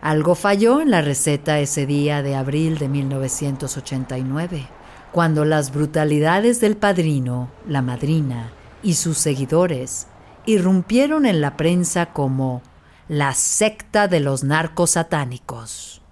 Algo 0.00 0.34
falló 0.34 0.80
en 0.80 0.90
la 0.90 1.02
receta 1.02 1.60
ese 1.60 1.86
día 1.86 2.22
de 2.22 2.36
abril 2.36 2.78
de 2.78 2.88
1989, 2.88 4.66
cuando 5.12 5.44
las 5.44 5.72
brutalidades 5.72 6.60
del 6.60 6.76
padrino, 6.76 7.50
la 7.66 7.82
madrina 7.82 8.50
y 8.82 8.94
sus 8.94 9.18
seguidores 9.18 10.06
irrumpieron 10.46 11.26
en 11.26 11.40
la 11.40 11.56
prensa 11.56 12.12
como 12.12 12.62
la 13.08 13.32
secta 13.34 14.08
de 14.08 14.20
los 14.20 14.44
narcos 14.44 14.92
satánicos. 14.92 16.03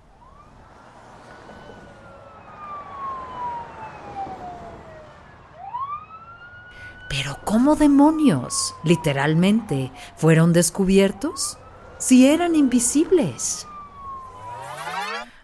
Pero 7.13 7.37
¿cómo 7.45 7.77
demonios? 7.77 8.75
Literalmente, 8.85 9.93
¿fueron 10.17 10.55
descubiertos? 10.55 11.59
Si 11.99 12.27
eran 12.27 12.55
invisibles. 12.55 13.67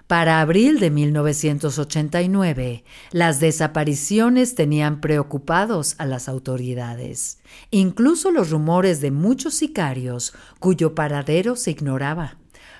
Para 0.06 0.40
abril 0.40 0.80
de 0.80 0.90
1989, 0.90 2.84
las 3.10 3.38
desapariciones 3.38 4.54
tenían 4.54 5.02
preocupados 5.02 5.94
a 5.98 6.06
las 6.06 6.30
autoridades, 6.30 7.38
incluso 7.70 8.30
los 8.30 8.48
rumores 8.48 9.02
de 9.02 9.10
muchos 9.10 9.52
sicarios 9.52 10.32
cuyo 10.60 10.94
paradero 10.94 11.54
se 11.54 11.72
ignoraba, 11.72 12.38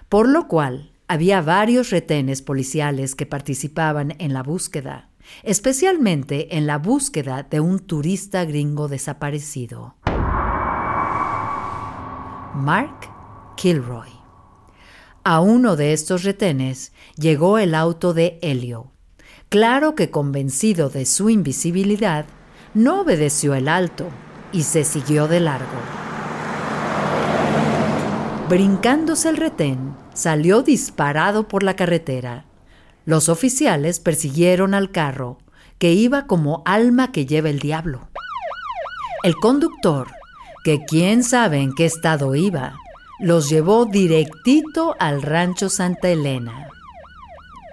por 0.09 0.27
lo 0.27 0.49
cual 0.49 0.93
había 1.09 1.43
varios 1.43 1.91
retenes 1.91 2.41
policiales 2.41 3.15
que 3.15 3.27
participaban 3.27 4.15
en 4.19 4.33
la 4.33 4.43
búsqueda, 4.43 5.08
especialmente 5.43 6.57
en 6.57 6.67
la 6.67 6.79
búsqueda 6.79 7.43
de 7.43 7.61
un 7.61 7.79
turista 7.79 8.45
gringo 8.45 8.89
desaparecido. 8.89 9.97
Mark 12.55 13.11
Kilroy. 13.57 14.11
A 15.25 15.41
uno 15.41 15.77
de 15.77 15.93
estos 15.93 16.25
retenes 16.25 16.93
llegó 17.17 17.59
el 17.59 17.75
auto 17.75 18.15
de 18.15 18.39
Helio. 18.43 18.93
Claro 19.49 19.95
que 19.95 20.11
convencido 20.11 20.89
de 20.89 21.07
su 21.07 21.31
invisibilidad, 21.31 22.27
no 22.75 23.01
obedeció 23.01 23.55
el 23.55 23.69
alto 23.69 24.09
y 24.53 24.63
se 24.63 24.85
siguió 24.85 25.29
de 25.29 25.41
largo. 25.41 25.67
Brincándose 28.49 29.29
el 29.29 29.37
retén, 29.37 29.95
salió 30.15 30.63
disparado 30.63 31.49
por 31.49 31.63
la 31.63 31.77
carretera. 31.77 32.48
Los 33.09 33.31
oficiales 33.31 34.01
persiguieron 34.01 34.75
al 34.75 34.91
carro, 34.91 35.39
que 35.79 35.93
iba 35.93 36.27
como 36.27 36.63
alma 36.67 37.11
que 37.11 37.25
lleva 37.25 37.49
el 37.49 37.59
diablo. 37.59 38.07
El 39.23 39.35
conductor, 39.37 40.09
que 40.63 40.85
quién 40.85 41.25
sabe 41.25 41.61
en 41.63 41.75
qué 41.75 41.87
estado 41.87 42.35
iba, 42.35 42.75
los 43.19 43.49
llevó 43.49 43.87
directito 43.87 44.95
al 44.99 45.23
rancho 45.23 45.71
Santa 45.71 46.11
Elena. 46.11 46.69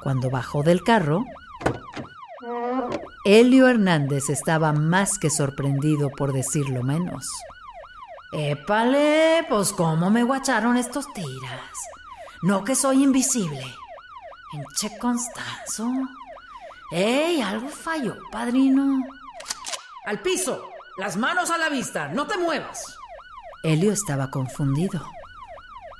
Cuando 0.01 0.29
bajó 0.29 0.63
del 0.63 0.81
carro, 0.83 1.25
Helio 3.25 3.67
Hernández 3.67 4.29
estaba 4.29 4.71
más 4.71 5.19
que 5.19 5.29
sorprendido 5.29 6.11
por 6.11 6.31
decirlo 6.31 6.81
menos. 6.81 7.27
Épale, 8.31 9.45
pues 9.49 9.73
cómo 9.73 10.09
me 10.09 10.23
guacharon 10.23 10.77
estos 10.77 11.11
tiras. 11.11 11.71
No 12.41 12.63
que 12.63 12.73
soy 12.73 13.03
invisible. 13.03 13.65
Enche 14.55 14.97
Constanzo. 14.97 15.91
¡Ey! 16.89 17.41
Algo 17.41 17.67
falló, 17.67 18.15
padrino. 18.31 19.03
Al 20.05 20.21
piso. 20.21 20.63
Las 20.97 21.17
manos 21.17 21.51
a 21.51 21.57
la 21.57 21.67
vista. 21.67 22.07
No 22.07 22.25
te 22.25 22.37
muevas. 22.37 22.85
Helio 23.63 23.91
estaba 23.91 24.31
confundido. 24.31 25.05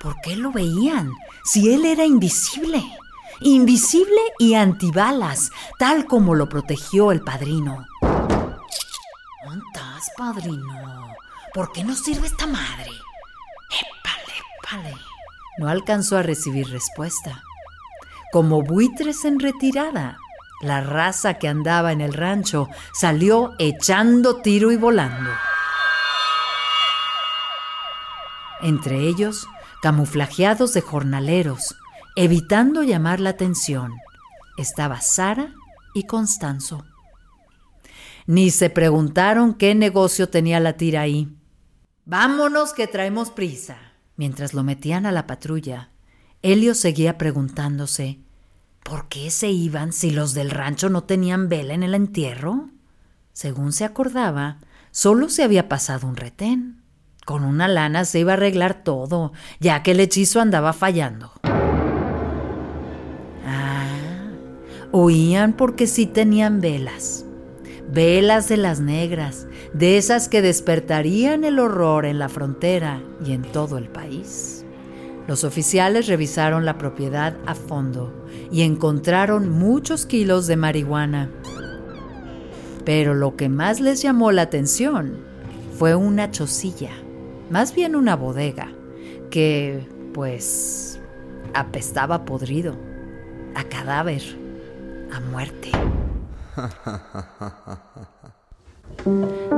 ¿Por 0.00 0.18
qué 0.22 0.36
lo 0.36 0.52
veían? 0.52 1.12
Si 1.44 1.74
él 1.74 1.84
era 1.84 2.06
invisible. 2.06 2.82
Invisible 3.40 4.20
y 4.38 4.54
antibalas, 4.54 5.50
tal 5.78 6.06
como 6.06 6.34
lo 6.34 6.48
protegió 6.48 7.12
el 7.12 7.20
padrino. 7.20 7.84
¿Dónde 8.00 9.64
estás, 9.66 10.10
padrino? 10.16 11.14
¿Por 11.52 11.72
qué 11.72 11.84
no 11.84 11.94
sirve 11.94 12.28
esta 12.28 12.46
madre? 12.46 12.90
Épale, 13.68 14.34
épale. 14.62 14.94
No 15.58 15.68
alcanzó 15.68 16.16
a 16.16 16.22
recibir 16.22 16.70
respuesta. 16.70 17.42
Como 18.36 18.60
buitres 18.60 19.24
en 19.24 19.40
retirada, 19.40 20.18
la 20.60 20.82
raza 20.82 21.38
que 21.38 21.48
andaba 21.48 21.90
en 21.90 22.02
el 22.02 22.12
rancho 22.12 22.68
salió 22.92 23.54
echando 23.58 24.42
tiro 24.42 24.70
y 24.72 24.76
volando. 24.76 25.30
Entre 28.60 29.08
ellos, 29.08 29.46
camuflajeados 29.80 30.74
de 30.74 30.82
jornaleros, 30.82 31.76
evitando 32.14 32.82
llamar 32.82 33.20
la 33.20 33.30
atención, 33.30 33.94
estaba 34.58 35.00
Sara 35.00 35.54
y 35.94 36.02
Constanzo. 36.02 36.84
Ni 38.26 38.50
se 38.50 38.68
preguntaron 38.68 39.54
qué 39.54 39.74
negocio 39.74 40.28
tenía 40.28 40.60
la 40.60 40.74
tira 40.74 41.00
ahí. 41.00 41.34
Vámonos 42.04 42.74
que 42.74 42.86
traemos 42.86 43.30
prisa. 43.30 43.78
Mientras 44.16 44.52
lo 44.52 44.62
metían 44.62 45.06
a 45.06 45.12
la 45.12 45.26
patrulla, 45.26 45.88
Helio 46.42 46.74
seguía 46.74 47.16
preguntándose 47.16 48.25
¿Por 48.88 49.08
qué 49.08 49.30
se 49.32 49.50
iban 49.50 49.92
si 49.92 50.12
los 50.12 50.32
del 50.32 50.50
rancho 50.50 50.88
no 50.88 51.02
tenían 51.02 51.48
vela 51.48 51.74
en 51.74 51.82
el 51.82 51.92
entierro? 51.92 52.68
Según 53.32 53.72
se 53.72 53.84
acordaba, 53.84 54.58
solo 54.92 55.28
se 55.28 55.42
había 55.42 55.68
pasado 55.68 56.06
un 56.06 56.14
retén. 56.14 56.82
Con 57.24 57.42
una 57.42 57.66
lana 57.66 58.04
se 58.04 58.20
iba 58.20 58.30
a 58.30 58.36
arreglar 58.36 58.84
todo, 58.84 59.32
ya 59.58 59.82
que 59.82 59.90
el 59.90 59.98
hechizo 59.98 60.40
andaba 60.40 60.72
fallando. 60.72 61.32
Ah, 63.44 63.88
oían 64.92 65.54
porque 65.54 65.88
sí 65.88 66.06
tenían 66.06 66.60
velas. 66.60 67.24
Velas 67.90 68.48
de 68.48 68.56
las 68.56 68.78
negras, 68.78 69.48
de 69.72 69.98
esas 69.98 70.28
que 70.28 70.42
despertarían 70.42 71.42
el 71.42 71.58
horror 71.58 72.06
en 72.06 72.20
la 72.20 72.28
frontera 72.28 73.02
y 73.24 73.32
en 73.32 73.42
todo 73.42 73.78
el 73.78 73.88
país. 73.88 74.55
Los 75.26 75.44
oficiales 75.44 76.06
revisaron 76.06 76.64
la 76.64 76.78
propiedad 76.78 77.36
a 77.46 77.54
fondo 77.54 78.26
y 78.50 78.62
encontraron 78.62 79.50
muchos 79.50 80.06
kilos 80.06 80.46
de 80.46 80.56
marihuana. 80.56 81.30
Pero 82.84 83.14
lo 83.14 83.36
que 83.36 83.48
más 83.48 83.80
les 83.80 84.02
llamó 84.02 84.30
la 84.30 84.42
atención 84.42 85.18
fue 85.76 85.94
una 85.94 86.30
chocilla 86.30 86.92
más 87.50 87.74
bien 87.74 87.94
una 87.94 88.16
bodega, 88.16 88.68
que, 89.30 89.86
pues, 90.12 90.98
apestaba 91.54 92.24
podrido, 92.24 92.74
a 93.54 93.64
cadáver, 93.64 94.22
a 95.12 95.20
muerte. 95.20 95.70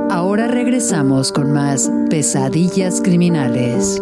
Ahora 0.09 0.47
regresamos 0.47 1.31
con 1.31 1.51
más 1.51 1.91
pesadillas 2.09 3.01
criminales. 3.01 4.01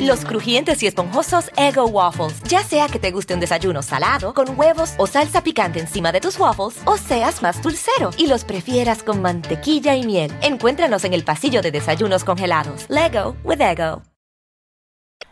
Los 0.00 0.24
crujientes 0.24 0.82
y 0.82 0.86
esponjosos 0.86 1.50
Ego 1.56 1.86
Waffles. 1.86 2.42
Ya 2.44 2.62
sea 2.62 2.88
que 2.88 2.98
te 2.98 3.10
guste 3.10 3.34
un 3.34 3.40
desayuno 3.40 3.82
salado, 3.82 4.34
con 4.34 4.58
huevos 4.58 4.94
o 4.98 5.06
salsa 5.06 5.42
picante 5.42 5.80
encima 5.80 6.12
de 6.12 6.20
tus 6.20 6.38
waffles, 6.38 6.80
o 6.84 6.96
seas 6.96 7.42
más 7.42 7.62
dulcero 7.62 8.10
y 8.16 8.26
los 8.26 8.44
prefieras 8.44 9.02
con 9.02 9.22
mantequilla 9.22 9.96
y 9.96 10.04
miel. 10.04 10.32
Encuéntranos 10.42 11.04
en 11.04 11.14
el 11.14 11.24
pasillo 11.24 11.62
de 11.62 11.70
desayunos 11.70 12.24
congelados. 12.24 12.86
Lego 12.88 13.36
with 13.44 13.60
Ego. 13.60 14.02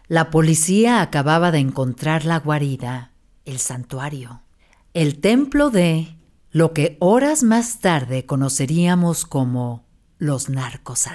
La 0.06 0.30
policía 0.30 1.02
acababa 1.02 1.50
de 1.50 1.58
encontrar 1.58 2.24
la 2.24 2.38
guarida, 2.38 3.12
el 3.44 3.58
santuario, 3.58 4.42
el 4.94 5.20
templo 5.20 5.68
de 5.68 6.16
lo 6.50 6.72
que 6.72 6.96
horas 6.98 7.42
más 7.42 7.80
tarde 7.80 8.24
conoceríamos 8.24 9.26
como 9.26 9.84
los 10.16 10.48
narcos 10.48 11.06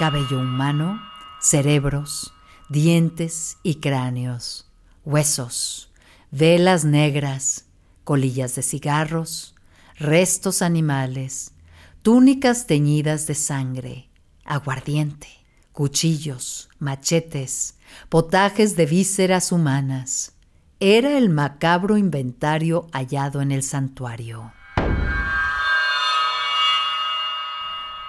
cabello 0.00 0.40
humano, 0.40 0.98
cerebros, 1.42 2.32
dientes 2.70 3.58
y 3.62 3.80
cráneos, 3.80 4.66
huesos, 5.04 5.90
velas 6.30 6.86
negras, 6.86 7.66
colillas 8.04 8.54
de 8.54 8.62
cigarros, 8.62 9.54
restos 9.98 10.62
animales, 10.62 11.52
túnicas 12.00 12.66
teñidas 12.66 13.26
de 13.26 13.34
sangre, 13.34 14.08
aguardiente, 14.46 15.28
cuchillos, 15.72 16.70
machetes, 16.78 17.74
potajes 18.08 18.76
de 18.76 18.86
vísceras 18.86 19.52
humanas 19.52 20.32
era 20.80 21.18
el 21.18 21.28
macabro 21.28 21.98
inventario 21.98 22.86
hallado 22.94 23.42
en 23.42 23.52
el 23.52 23.62
santuario. 23.62 24.50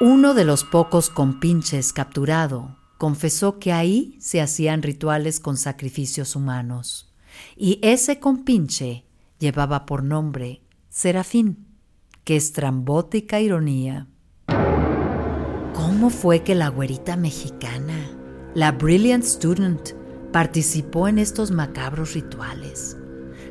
Uno 0.03 0.33
de 0.33 0.45
los 0.45 0.63
pocos 0.63 1.11
compinches 1.11 1.93
capturado 1.93 2.75
confesó 2.97 3.59
que 3.59 3.71
ahí 3.71 4.17
se 4.19 4.41
hacían 4.41 4.81
rituales 4.81 5.39
con 5.39 5.57
sacrificios 5.57 6.35
humanos, 6.35 7.13
y 7.55 7.77
ese 7.83 8.19
compinche 8.19 9.05
llevaba 9.37 9.85
por 9.85 10.03
nombre 10.03 10.63
Serafín. 10.89 11.67
Qué 12.23 12.35
estrambótica 12.35 13.41
ironía. 13.41 14.07
¿Cómo 15.75 16.09
fue 16.09 16.41
que 16.41 16.55
la 16.55 16.69
güerita 16.69 17.15
mexicana, 17.15 18.09
la 18.55 18.71
Brilliant 18.71 19.23
Student, 19.23 19.91
participó 20.31 21.09
en 21.09 21.19
estos 21.19 21.51
macabros 21.51 22.15
rituales? 22.15 22.97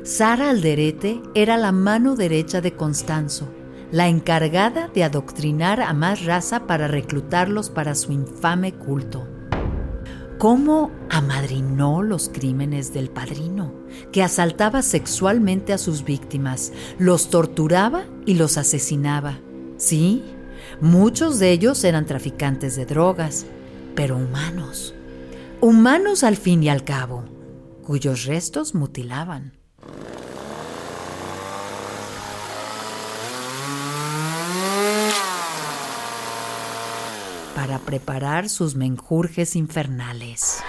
Sara 0.03 0.49
Alderete 0.49 1.21
era 1.33 1.55
la 1.55 1.71
mano 1.71 2.17
derecha 2.17 2.59
de 2.59 2.75
Constanzo, 2.75 3.49
la 3.91 4.07
encargada 4.07 4.87
de 4.87 5.03
adoctrinar 5.03 5.81
a 5.81 5.93
más 5.93 6.23
raza 6.25 6.65
para 6.65 6.87
reclutarlos 6.87 7.69
para 7.69 7.95
su 7.95 8.11
infame 8.11 8.73
culto. 8.73 9.27
¿Cómo 10.37 10.89
amadrinó 11.09 12.01
los 12.01 12.29
crímenes 12.29 12.93
del 12.93 13.09
padrino, 13.09 13.73
que 14.11 14.23
asaltaba 14.23 14.81
sexualmente 14.81 15.71
a 15.71 15.77
sus 15.77 16.03
víctimas, 16.03 16.73
los 16.97 17.29
torturaba 17.29 18.05
y 18.25 18.33
los 18.33 18.57
asesinaba? 18.57 19.39
Sí, 19.77 20.23
muchos 20.79 21.37
de 21.37 21.51
ellos 21.51 21.83
eran 21.83 22.07
traficantes 22.07 22.75
de 22.75 22.87
drogas, 22.87 23.45
pero 23.93 24.17
humanos. 24.17 24.95
Humanos 25.59 26.23
al 26.23 26.37
fin 26.37 26.63
y 26.63 26.69
al 26.69 26.83
cabo, 26.83 27.25
cuyos 27.83 28.25
restos 28.25 28.73
mutilaban. 28.73 29.60
Para 37.61 37.77
preparar 37.77 38.49
sus 38.49 38.73
menjurjes 38.75 39.55
infernales. 39.55 40.63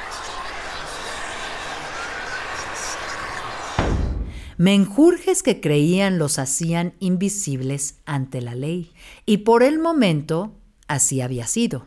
Menjurjes 4.58 5.42
que 5.42 5.62
creían 5.62 6.18
los 6.18 6.38
hacían 6.38 6.92
invisibles 6.98 8.02
ante 8.04 8.42
la 8.42 8.54
ley, 8.54 8.92
y 9.24 9.38
por 9.38 9.62
el 9.62 9.78
momento 9.78 10.60
así 10.86 11.22
había 11.22 11.46
sido. 11.46 11.86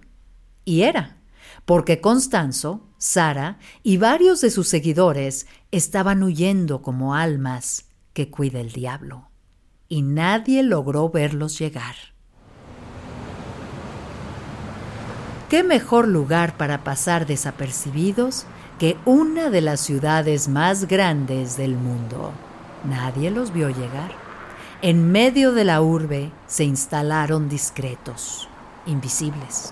Y 0.64 0.82
era, 0.82 1.22
porque 1.66 2.02
Constanzo, 2.02 2.90
Sara 2.98 3.60
y 3.84 3.98
varios 3.98 4.42
de 4.42 4.50
sus 4.50 4.68
seguidores 4.68 5.46
estaban 5.70 6.24
huyendo 6.24 6.82
como 6.82 7.14
almas 7.14 7.86
que 8.14 8.32
cuida 8.32 8.60
el 8.60 8.72
diablo, 8.72 9.30
y 9.88 10.02
nadie 10.02 10.64
logró 10.64 11.12
verlos 11.12 11.60
llegar. 11.60 12.15
¿Qué 15.50 15.62
mejor 15.64 16.08
lugar 16.08 16.58
para 16.58 16.84
pasar 16.84 17.28
desapercibidos 17.28 18.48
que 18.80 18.98
una 19.06 19.52
de 19.52 19.62
las 19.62 19.80
ciudades 19.80 20.48
más 20.48 20.88
grandes 20.88 21.56
del 21.56 21.76
mundo? 21.76 22.32
Nadie 22.84 23.30
los 23.30 23.54
vio 23.54 23.70
llegar. 23.70 24.12
En 24.82 25.12
medio 25.12 25.52
de 25.52 25.64
la 25.64 25.82
urbe 25.84 26.32
se 26.48 26.64
instalaron 26.64 27.48
discretos, 27.48 28.50
invisibles. 28.88 29.72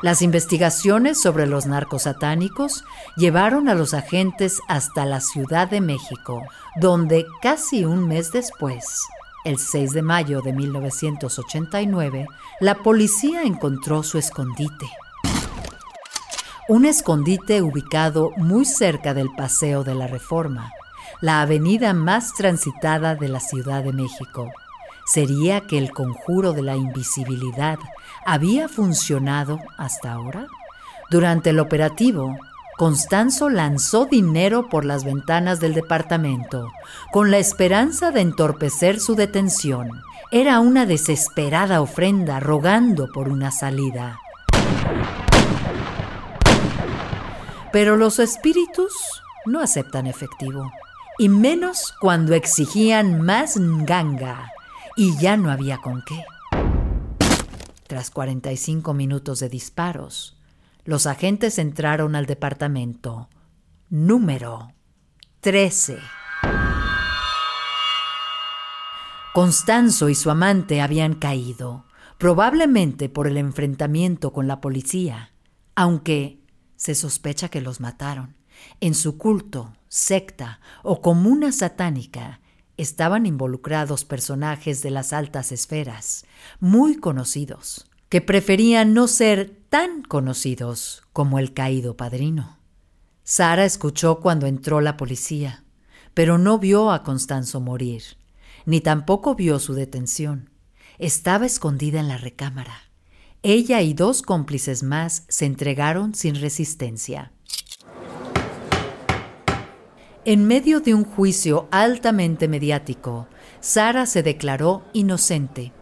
Las 0.00 0.22
investigaciones 0.22 1.20
sobre 1.20 1.48
los 1.48 1.66
narcos 1.66 2.02
satánicos 2.02 2.84
llevaron 3.16 3.68
a 3.68 3.74
los 3.74 3.94
agentes 3.94 4.60
hasta 4.68 5.04
la 5.04 5.20
Ciudad 5.20 5.68
de 5.68 5.80
México, 5.80 6.44
donde 6.76 7.26
casi 7.42 7.84
un 7.84 8.06
mes 8.06 8.30
después 8.30 9.08
el 9.48 9.58
6 9.58 9.92
de 9.92 10.02
mayo 10.02 10.42
de 10.42 10.52
1989, 10.52 12.26
la 12.60 12.74
policía 12.76 13.42
encontró 13.42 14.02
su 14.02 14.18
escondite. 14.18 14.86
Un 16.68 16.84
escondite 16.84 17.62
ubicado 17.62 18.30
muy 18.36 18.66
cerca 18.66 19.14
del 19.14 19.30
Paseo 19.34 19.84
de 19.84 19.94
la 19.94 20.06
Reforma, 20.06 20.70
la 21.22 21.40
avenida 21.40 21.94
más 21.94 22.34
transitada 22.34 23.14
de 23.14 23.28
la 23.28 23.40
Ciudad 23.40 23.82
de 23.82 23.94
México. 23.94 24.52
¿Sería 25.06 25.62
que 25.62 25.78
el 25.78 25.92
conjuro 25.92 26.52
de 26.52 26.62
la 26.62 26.76
invisibilidad 26.76 27.78
había 28.26 28.68
funcionado 28.68 29.60
hasta 29.78 30.12
ahora? 30.12 30.46
Durante 31.10 31.50
el 31.50 31.58
operativo, 31.58 32.36
Constanzo 32.78 33.50
lanzó 33.50 34.06
dinero 34.06 34.68
por 34.68 34.84
las 34.84 35.02
ventanas 35.02 35.58
del 35.58 35.74
departamento, 35.74 36.70
con 37.10 37.32
la 37.32 37.38
esperanza 37.38 38.12
de 38.12 38.20
entorpecer 38.20 39.00
su 39.00 39.16
detención. 39.16 39.90
Era 40.30 40.60
una 40.60 40.86
desesperada 40.86 41.80
ofrenda 41.80 42.38
rogando 42.38 43.10
por 43.12 43.30
una 43.30 43.50
salida. 43.50 44.20
Pero 47.72 47.96
los 47.96 48.20
espíritus 48.20 48.94
no 49.44 49.58
aceptan 49.58 50.06
efectivo, 50.06 50.70
y 51.18 51.28
menos 51.28 51.92
cuando 52.00 52.34
exigían 52.34 53.22
más 53.22 53.58
nganga, 53.58 54.52
y 54.96 55.18
ya 55.18 55.36
no 55.36 55.50
había 55.50 55.78
con 55.78 56.04
qué. 56.06 56.24
Tras 57.88 58.12
45 58.12 58.94
minutos 58.94 59.40
de 59.40 59.48
disparos, 59.48 60.37
los 60.88 61.04
agentes 61.04 61.58
entraron 61.58 62.16
al 62.16 62.24
departamento 62.24 63.28
número 63.90 64.72
13. 65.40 65.98
Constanzo 69.34 70.08
y 70.08 70.14
su 70.14 70.30
amante 70.30 70.80
habían 70.80 71.16
caído, 71.16 71.84
probablemente 72.16 73.10
por 73.10 73.26
el 73.26 73.36
enfrentamiento 73.36 74.32
con 74.32 74.48
la 74.48 74.62
policía, 74.62 75.34
aunque 75.74 76.40
se 76.76 76.94
sospecha 76.94 77.50
que 77.50 77.60
los 77.60 77.80
mataron. 77.80 78.38
En 78.80 78.94
su 78.94 79.18
culto, 79.18 79.74
secta 79.88 80.58
o 80.82 81.02
comuna 81.02 81.52
satánica 81.52 82.40
estaban 82.78 83.26
involucrados 83.26 84.06
personajes 84.06 84.80
de 84.80 84.90
las 84.90 85.12
altas 85.12 85.52
esferas, 85.52 86.24
muy 86.60 86.96
conocidos 86.96 87.84
que 88.08 88.20
preferían 88.20 88.94
no 88.94 89.06
ser 89.06 89.54
tan 89.68 90.02
conocidos 90.02 91.02
como 91.12 91.38
el 91.38 91.52
caído 91.52 91.96
padrino. 91.96 92.58
Sara 93.22 93.64
escuchó 93.64 94.20
cuando 94.20 94.46
entró 94.46 94.80
la 94.80 94.96
policía, 94.96 95.64
pero 96.14 96.38
no 96.38 96.58
vio 96.58 96.90
a 96.90 97.02
Constanzo 97.02 97.60
morir, 97.60 98.02
ni 98.64 98.80
tampoco 98.80 99.34
vio 99.34 99.58
su 99.58 99.74
detención. 99.74 100.50
Estaba 100.98 101.44
escondida 101.44 102.00
en 102.00 102.08
la 102.08 102.16
recámara. 102.16 102.90
Ella 103.42 103.82
y 103.82 103.92
dos 103.92 104.22
cómplices 104.22 104.82
más 104.82 105.24
se 105.28 105.44
entregaron 105.44 106.14
sin 106.14 106.34
resistencia. 106.36 107.32
En 110.24 110.46
medio 110.46 110.80
de 110.80 110.94
un 110.94 111.04
juicio 111.04 111.68
altamente 111.70 112.48
mediático, 112.48 113.28
Sara 113.60 114.06
se 114.06 114.22
declaró 114.22 114.84
inocente 114.92 115.72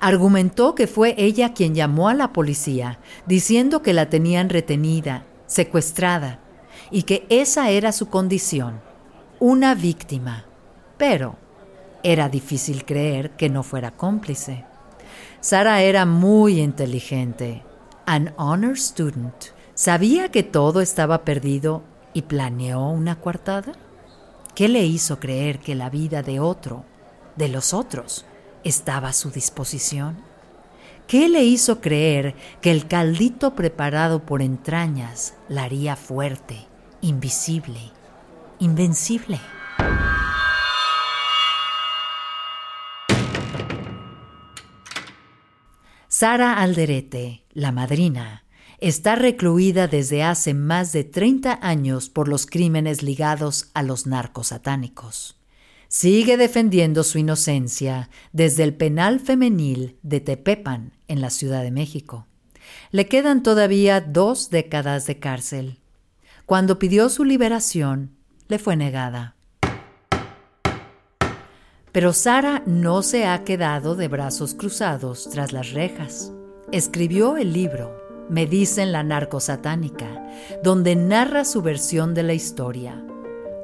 argumentó 0.00 0.74
que 0.74 0.86
fue 0.86 1.14
ella 1.18 1.52
quien 1.52 1.74
llamó 1.74 2.08
a 2.08 2.14
la 2.14 2.32
policía 2.32 2.98
diciendo 3.26 3.82
que 3.82 3.92
la 3.92 4.08
tenían 4.08 4.48
retenida, 4.48 5.24
secuestrada, 5.46 6.40
y 6.90 7.02
que 7.02 7.26
esa 7.28 7.70
era 7.70 7.92
su 7.92 8.08
condición, 8.08 8.80
una 9.38 9.74
víctima. 9.74 10.46
Pero 10.96 11.36
era 12.02 12.28
difícil 12.28 12.84
creer 12.84 13.30
que 13.32 13.48
no 13.48 13.62
fuera 13.62 13.90
cómplice. 13.90 14.64
Sara 15.40 15.82
era 15.82 16.06
muy 16.06 16.60
inteligente, 16.60 17.62
an 18.06 18.34
honor 18.36 18.78
student. 18.78 19.34
¿Sabía 19.74 20.30
que 20.30 20.42
todo 20.42 20.80
estaba 20.80 21.24
perdido 21.24 21.82
y 22.12 22.22
planeó 22.22 22.88
una 22.88 23.20
coartada? 23.20 23.72
¿Qué 24.54 24.68
le 24.68 24.84
hizo 24.84 25.20
creer 25.20 25.58
que 25.58 25.74
la 25.74 25.90
vida 25.90 26.22
de 26.22 26.40
otro, 26.40 26.84
de 27.36 27.48
los 27.48 27.72
otros, 27.72 28.26
estaba 28.64 29.08
a 29.08 29.12
su 29.12 29.30
disposición? 29.30 30.18
¿Qué 31.06 31.28
le 31.28 31.42
hizo 31.42 31.80
creer 31.80 32.36
que 32.60 32.70
el 32.70 32.86
caldito 32.86 33.54
preparado 33.54 34.24
por 34.24 34.42
entrañas 34.42 35.34
la 35.48 35.64
haría 35.64 35.96
fuerte, 35.96 36.68
invisible, 37.00 37.80
invencible? 38.60 39.40
Sara 46.06 46.60
Alderete, 46.60 47.44
la 47.52 47.72
madrina, 47.72 48.44
está 48.78 49.16
recluida 49.16 49.88
desde 49.88 50.22
hace 50.22 50.54
más 50.54 50.92
de 50.92 51.04
30 51.04 51.58
años 51.60 52.08
por 52.08 52.28
los 52.28 52.46
crímenes 52.46 53.02
ligados 53.02 53.70
a 53.74 53.82
los 53.82 54.06
narcos 54.06 54.48
satánicos 54.48 55.39
sigue 55.90 56.36
defendiendo 56.36 57.02
su 57.02 57.18
inocencia 57.18 58.10
desde 58.32 58.62
el 58.62 58.74
penal 58.74 59.18
femenil 59.18 59.98
de 60.02 60.20
Tepepan, 60.20 60.92
en 61.08 61.20
la 61.20 61.30
Ciudad 61.30 61.62
de 61.64 61.72
México. 61.72 62.28
Le 62.92 63.06
quedan 63.06 63.42
todavía 63.42 64.00
dos 64.00 64.50
décadas 64.50 65.06
de 65.08 65.18
cárcel. 65.18 65.80
Cuando 66.46 66.78
pidió 66.78 67.08
su 67.08 67.24
liberación, 67.24 68.14
le 68.46 68.60
fue 68.60 68.76
negada. 68.76 69.34
Pero 71.90 72.12
Sara 72.12 72.62
no 72.66 73.02
se 73.02 73.26
ha 73.26 73.42
quedado 73.42 73.96
de 73.96 74.06
brazos 74.06 74.54
cruzados 74.54 75.28
tras 75.28 75.52
las 75.52 75.72
rejas. 75.72 76.30
Escribió 76.70 77.36
el 77.36 77.52
libro 77.52 78.00
Me 78.28 78.46
dicen 78.46 78.92
la 78.92 79.02
narcosatánica, 79.02 80.06
donde 80.62 80.94
narra 80.94 81.44
su 81.44 81.62
versión 81.62 82.14
de 82.14 82.22
la 82.22 82.34
historia. 82.34 83.04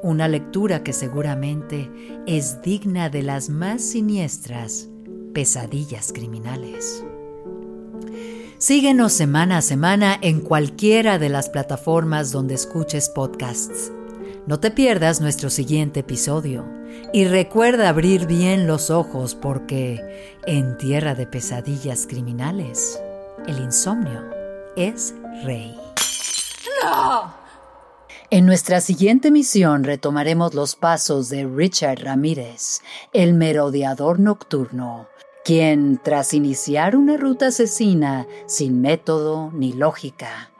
Una 0.02 0.28
lectura 0.28 0.82
que 0.82 0.92
seguramente 0.92 1.90
es 2.26 2.62
digna 2.62 3.08
de 3.08 3.22
las 3.22 3.48
más 3.48 3.82
siniestras 3.82 4.88
pesadillas 5.32 6.12
criminales. 6.12 7.04
Síguenos 8.58 9.12
semana 9.12 9.58
a 9.58 9.62
semana 9.62 10.18
en 10.22 10.40
cualquiera 10.40 11.18
de 11.18 11.28
las 11.28 11.50
plataformas 11.50 12.32
donde 12.32 12.54
escuches 12.54 13.08
podcasts. 13.08 13.92
No 14.46 14.60
te 14.60 14.70
pierdas 14.70 15.20
nuestro 15.20 15.50
siguiente 15.50 16.00
episodio 16.00 16.64
y 17.12 17.26
recuerda 17.26 17.88
abrir 17.88 18.26
bien 18.26 18.66
los 18.66 18.90
ojos 18.90 19.34
porque 19.34 20.00
en 20.46 20.78
tierra 20.78 21.14
de 21.14 21.26
pesadillas 21.26 22.06
criminales, 22.06 23.00
el 23.46 23.58
insomnio 23.58 24.24
es 24.76 25.14
rey. 25.44 25.74
En 28.30 28.44
nuestra 28.44 28.80
siguiente 28.80 29.30
misión 29.30 29.84
retomaremos 29.84 30.54
los 30.54 30.74
pasos 30.74 31.28
de 31.28 31.46
Richard 31.46 32.00
Ramírez, 32.00 32.80
el 33.12 33.34
merodeador 33.34 34.18
nocturno, 34.18 35.06
quien, 35.44 36.00
tras 36.02 36.34
iniciar 36.34 36.96
una 36.96 37.16
ruta 37.16 37.48
asesina 37.48 38.26
sin 38.46 38.80
método 38.80 39.52
ni 39.52 39.72
lógica, 39.72 40.50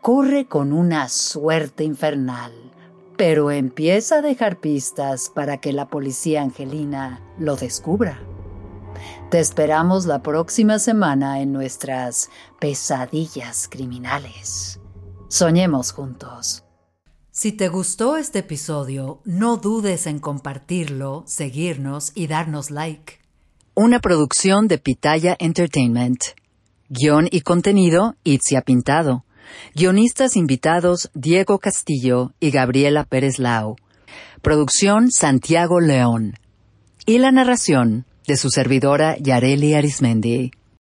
corre 0.00 0.46
con 0.46 0.72
una 0.72 1.08
suerte 1.08 1.84
infernal 1.84 2.52
pero 3.16 3.50
empieza 3.50 4.16
a 4.16 4.22
dejar 4.22 4.58
pistas 4.58 5.30
para 5.32 5.58
que 5.58 5.72
la 5.72 5.88
policía 5.88 6.42
angelina 6.42 7.20
lo 7.38 7.56
descubra. 7.56 8.20
Te 9.30 9.40
esperamos 9.40 10.06
la 10.06 10.22
próxima 10.22 10.78
semana 10.78 11.40
en 11.40 11.52
nuestras 11.52 12.30
pesadillas 12.58 13.68
criminales. 13.68 14.80
Soñemos 15.28 15.92
juntos. 15.92 16.63
Si 17.36 17.50
te 17.50 17.66
gustó 17.66 18.16
este 18.16 18.38
episodio, 18.38 19.20
no 19.24 19.56
dudes 19.56 20.06
en 20.06 20.20
compartirlo, 20.20 21.24
seguirnos 21.26 22.12
y 22.14 22.28
darnos 22.28 22.70
like. 22.70 23.14
Una 23.74 23.98
producción 23.98 24.68
de 24.68 24.78
Pitaya 24.78 25.34
Entertainment. 25.40 26.20
Guión 26.88 27.26
y 27.28 27.40
contenido, 27.40 28.14
Itzia 28.22 28.62
Pintado. 28.62 29.24
Guionistas 29.74 30.36
invitados 30.36 31.10
Diego 31.12 31.58
Castillo 31.58 32.30
y 32.38 32.52
Gabriela 32.52 33.02
Pérez 33.02 33.40
Lau. 33.40 33.74
Producción 34.40 35.10
Santiago 35.10 35.80
León. 35.80 36.34
Y 37.04 37.18
la 37.18 37.32
narración 37.32 38.06
de 38.28 38.36
su 38.36 38.48
servidora 38.48 39.16
Yareli 39.18 39.74
Arismendi. 39.74 40.52